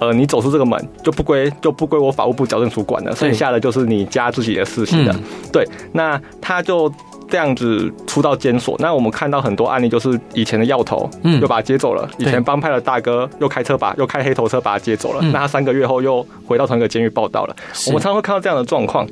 [0.00, 5.14] 呃你走出这个门就不归就不归我法务部矫正署管了，剩下的就是你家自己的事情了。
[5.52, 6.92] 对，那他就。
[7.30, 12.10] 这样子出到监所，那我们看到很多案例，就是以前的要头，嗯，又把他接走了。
[12.18, 15.20] 以前帮派的大哥又开车把又开黑头车把他接走了。
[15.32, 17.56] 那他三个月后又回到同一个监狱报道了。
[17.86, 19.06] 我们常常会看到这样的状况。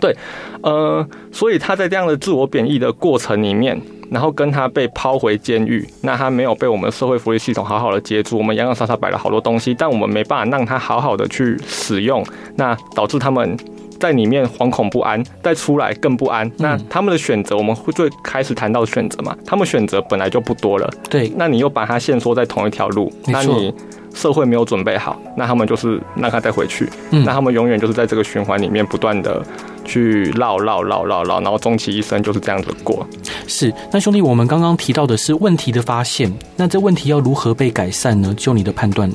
[0.00, 0.14] 对，
[0.62, 12.24] 呃，所以他在这样的自我贬义的过程里面，然后跟他被抛回监狱，那他没有被我们社会福利系统好好的接住，我们洋洋洒洒摆了好多东西，但我们没办法让他好好的去使用，
[12.56, 13.56] 那导致他们。
[14.00, 16.50] 在里面惶恐不安，再出来更不安。
[16.56, 19.36] 那他们的选择，我们会最开始谈到选择嘛？
[19.44, 20.90] 他们选择本来就不多了。
[21.08, 23.72] 对，那你又把它限缩在同一条路，那你
[24.14, 26.88] 社会没有准备好，那他们就是让他再回去。
[27.10, 29.40] 嗯，那他们永远就是在这个循环里面不断的
[29.84, 33.06] 去绕绕绕绕绕，然后终其一生就是这样子过。
[33.46, 38.34] 是，那兄弟，我们刚刚提到的是问题的发现，那这问题要如何被改善呢？
[38.36, 39.10] 就你的判断。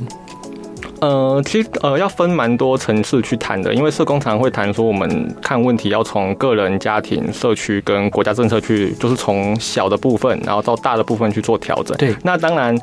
[1.05, 11.95] 呃，其实呃要分蛮多层次去谈的，因为社工常会谈说，我们看问题要从个人、家庭、社区跟国家政策去，就是从小的部分，然后到大的部分去做调整。
[11.97, 12.75] 对，那当然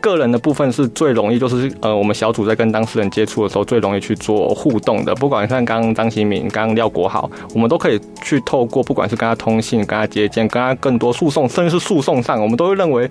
[0.00, 5.14] 个人的部分是最容易，就是呃我们小组在跟当事人接触的时候最容易去做互动的。
[5.14, 13.08] 不管像刚刚张新民、刚刚廖国豪，我们都可以去透过不管是跟他通信、跟他接见、跟他更多诉讼，甚至是诉讼上，我们都会认为。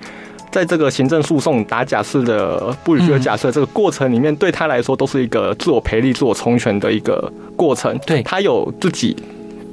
[0.50, 7.98] 在这个行政诉讼打假释的不予的假设这个过程里面，对他来说都是一个自我培力、自我充权的一个过程。
[8.06, 9.16] 对，他有自己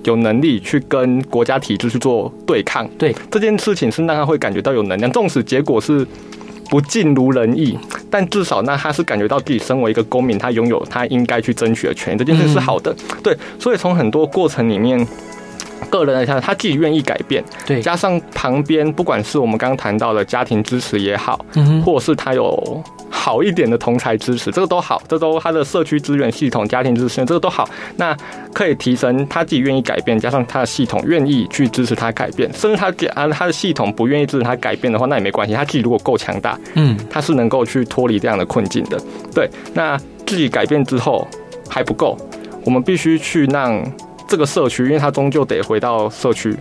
[0.04, 2.86] 有能力去跟国家体制去做对抗。
[2.98, 6.06] 对，这件事情是让他会感觉到有能量，纵使结果是
[6.68, 7.78] 不尽如人意，
[8.10, 12.18] 但至少那他是感觉到自己身为一个公民，他拥有他应该去争取的权利。
[12.18, 12.94] 这件事是好的。
[13.22, 15.06] 对，所以从很多过程里面。
[15.90, 28.16] 个人来讲，他自己愿意改变，对，加上旁边不管是我们刚刚谈到的家庭支持也好，嗯，或者是他有好一点的同才支持，这个都好，这都他的社区资源系统、家庭支持这个都好，那
[28.52, 39.00] 可以提升他自己愿意改变，加上他的系统愿意去支持他改变，甚至他啊他的系统不愿意支持他改变的话，那也没关系，他自己如果够强大，嗯，他是能够去脱离这样的困境的。
[39.34, 39.96] 对，那
[40.26, 41.26] 自己改变之后
[41.68, 42.16] 还不够，
[42.64, 43.84] 我们必须去让。
[44.26, 46.56] 这个社区，因为他终究得回到社区，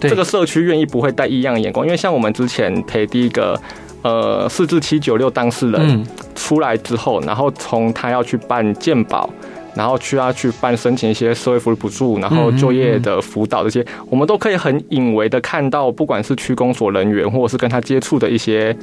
[0.00, 3.58] 这个社区愿意不会带异样的眼光，因为像我们之前陪第一个
[4.02, 9.30] 呃四至七九六当事人出来之后，然后从他要去办健保，
[9.74, 18.76] 然后去要去办申请一些社会福利补助，然后就业的辅导这些，我们都可以很隐微的看到，不管是区公所人员，或者是跟他接触的一些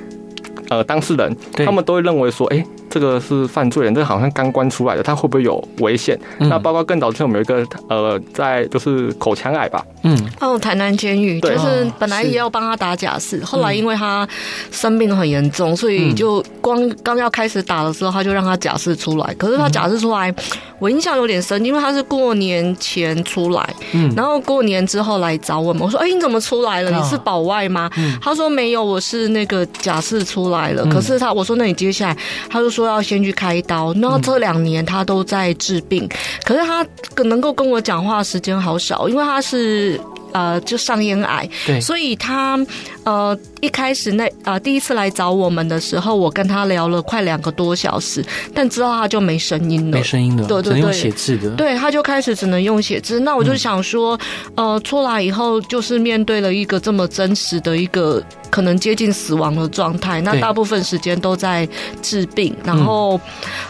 [0.69, 2.65] 呃当事人，他们都会认为说，哎。
[2.91, 6.19] 这个是犯罪人，这个好像刚关出来的，他会不会有危险？
[6.39, 14.27] 嗯、那包括更早之前，我们有一个呃，在就是口腔癌吧，嗯，哦，台南监狱就是本来也要帮他打假释，后来因为他
[14.71, 19.33] 生病很严重，所以就光刚要开始打的时候，他就让他假释出来。
[19.35, 20.33] 可是他假释出来，
[20.77, 26.91] 我印象有点深，因为他是过年前出来，嗯，然后过年之后来找我们，我说：“哎，你怎么出来了？
[26.91, 32.17] 你是保外吗？”嗯、他说：“没有，我是那个假释出来了。”可是他我说：“那你接下来？”
[32.49, 32.80] 他就说。
[32.81, 36.09] 说要先去开刀，那这两年他都在治病，
[36.43, 36.85] 可是他
[37.23, 40.01] 能够跟我讲话时间好少，因为他是
[40.31, 42.59] 呃就上咽癌，对，所以他
[43.03, 53.19] 呃一开始那呃第一次来找我们的时候，我跟他聊了快两个多小时，但之后他就没声音了，没声音了，对对对，用写字的，对，他就开始只能用写字。
[53.19, 54.19] 那我就想说，
[54.55, 58.23] 呃，出来以后就是面对了一个这么真实的一个。
[58.51, 61.67] 可能接近死亡的状态，那大部分时间都在
[62.01, 63.19] 治病，然后，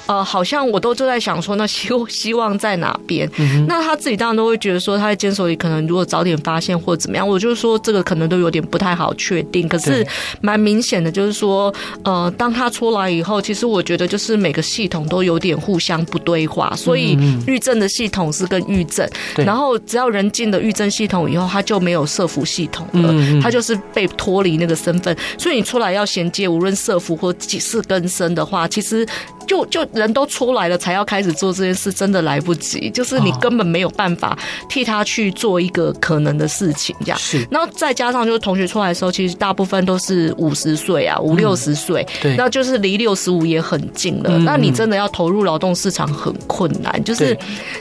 [0.07, 3.29] 呃，好像我都就在想说，那希 希望在哪边？
[3.37, 9.67] 嗯、那他自己当然都会觉得说，他在监所里可能如果早点发现或怎么样，我就说这个可能都有点不太好确定。
[9.69, 10.05] 可是
[10.41, 11.73] 蛮明显的，就是说，
[12.03, 17.15] 呃，当他出来以后，其实我觉得就是每个系统都有点互相不对话，所以
[17.45, 29.05] 郁症的系统是跟郁症，然后只要人进了郁症系统以后，他就没有社福系统了，他就是被脱离那个的身份，所以你出来要衔接，无论社福或几世更生的话，其实。
[29.51, 32.89] 就就人都出来了，才要开始做这件事，真的来不及。
[32.91, 34.37] 就是你根本没有办法
[34.69, 37.19] 替他去做一个可能的事情，这样。
[37.19, 37.45] 是。
[37.51, 42.07] 然后再加上就是同学出来的时候，其实大部分都是五十岁啊，五六十岁。
[42.21, 42.37] 对。
[42.37, 44.39] 那就是离六十五也很近了。
[44.39, 47.37] 那你真的要投入劳动市场很困难，就是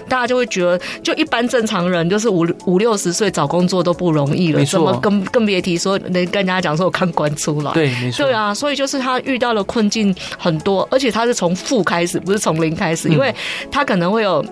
[0.08, 7.72] 大家就会觉得，就一般正常人就是五五六十岁找工作都不容易了，怎么更更别提说能跟人家讲说我看官出来。
[7.74, 8.24] 对，没错。
[8.24, 13.34] 对啊，所以就是他遇到了困境很多，而且他是从负开始，不是从零开始，因为
[13.70, 14.44] 他可能会有。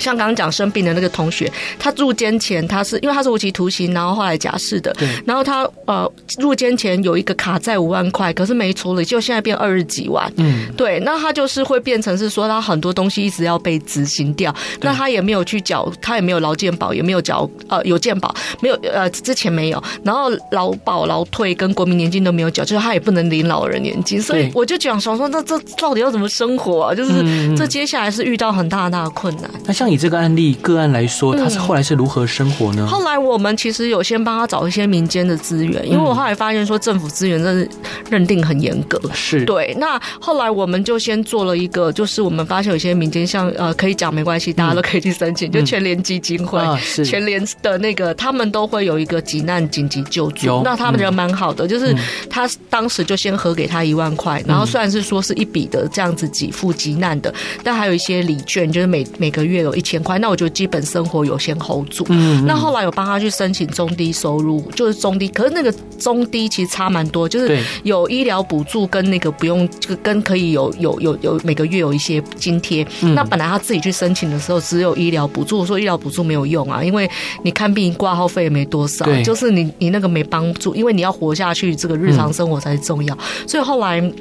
[0.00, 26.94] 像刚刚讲生病的那个同学，他入监前他是因为他是无期徒刑，然后后来假释的，对，然后他呃入监前有一个卡债五万块，可是没处理，就现在变二十几万，嗯，对，那他就是会变成是说他很多东西一直要被执行掉，那他也没有去缴，他也没有劳健保，也没有缴呃有健保，没有呃之前没有，然后劳保劳退跟国民年金都没有缴，就是他也不能领老人年金，所以我就讲想说，那这到底要怎么生活啊？
[26.94, 29.50] 就是这接下来是遇到很大很大的困难。
[29.66, 29.89] 那像。
[29.90, 32.86] 以这个案例个案来说，他是后来是如何生活呢？
[32.86, 37.68] 后来我们其实有先帮他找一些民间的资源，因为我后来发现说政府资源真的
[38.08, 39.74] 认定很严格，是对。
[39.78, 46.60] 那后来我们就先做了一个，就是我们发现有些民间像呃可以讲没关系，大家都可以去申请，就全联基金会、
[47.04, 50.62] 全联的那个，他们都会有一个急难紧急救助。
[50.64, 51.92] 那他们人蛮好的，就是
[52.28, 57.34] 他当时就先核给他一万块，然后虽然是说是一笔的这样子给付急难的，
[57.64, 59.74] 但还有一些礼券，就是每每个月有。
[59.80, 62.04] 一千块，那我就基本生活有先 hold 住。
[62.10, 72.86] 嗯，那后来有帮他去申请中低收入，就是中低，可是那个中低其实差蛮多，就是有医疗补助跟那个不用，就跟可以有有有有每个月有一些津贴。
[73.00, 77.10] 嗯，那本来他自己去申请的时候只有医疗补助，我说医疗补助没有用啊，因为
[77.42, 83.16] 你看病挂号费也没多少，就是你你那个没帮助，因为你要活下去，这个日常生活才是重要。
[83.46, 84.12] 所以后来。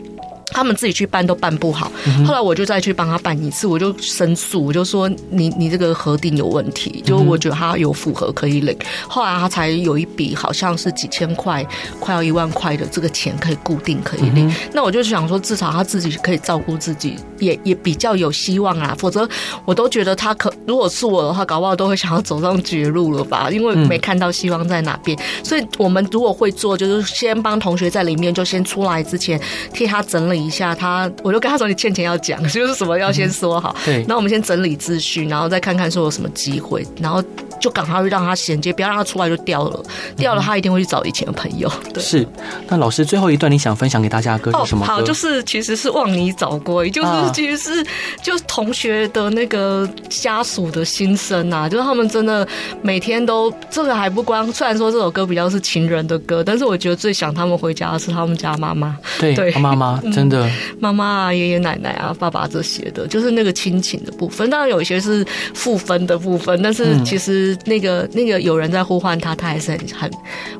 [0.51, 1.91] 他们自己去办都办不好，
[2.25, 8.75] 后来我就再去帮他办一次，我就申诉，我就说你你这个核定有问题，就我觉得他有符合可以领，
[9.07, 11.65] 后来他才有一笔好像是几千块，
[11.99, 14.51] 快要一万块的这个钱可以固定可以领。
[14.73, 18.95] 那我就想说，至少他自己可以照顾自己，也也比较有希望啊。
[18.97, 19.27] 否则
[19.65, 25.17] 我都觉得他可如果是我的话，搞不好都会想要走上绝路了吧，因为没看到希望在哪边。
[25.43, 29.39] 所以我们如果会做，就是先帮同学在里面就先出来之前
[29.71, 30.38] 替他整理。
[30.43, 33.75] 一下他，我就跟他说：“你欠钱要讲，就是什么要先说好。
[33.79, 37.23] 嗯”对，那我们先整理秩序，然后再看看说有什么机会，然后
[37.59, 39.83] 就赶快让他衔接，不要让他出来就掉了。
[40.15, 41.71] 掉了，他一定会去找以前的朋友。
[41.93, 42.27] 对，是。
[42.67, 44.93] 那老师最后一段你想分享给大家的歌是什么歌？
[44.93, 47.85] 好，就是其实是望你早归，就是其实是
[48.21, 52.47] 就是同学的那个家属的心声啊，就是他们真的
[52.81, 58.97] 每天都这个还不光，虽然说这首歌比较是情人的歌，但是我觉得最想他们回家的是他们家妈妈。
[59.19, 60.49] 对，对，妈妈真 的。
[60.79, 64.49] 妈妈啊，爷爷奶奶啊，爸爸这些的，就是那个亲情的部分。
[64.49, 70.11] 当然有一些是负分的部分，但是其实那个那个有人在呼唤他，他还是很很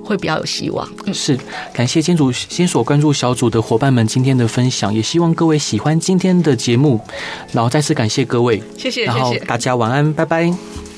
[0.04, 0.88] 会比较有希望。
[1.14, 1.38] 是，
[1.74, 7.00] 感谢金主金所关注小组的伙伴们今天的分享，也希望各位喜欢今天的节目。
[7.52, 10.89] 然后再次感谢各位，谢谢，然后大家晚安，拜拜。